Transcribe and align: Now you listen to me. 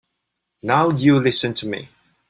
Now 0.63 0.89
you 0.89 1.19
listen 1.19 1.53
to 1.53 1.67
me. 1.67 1.89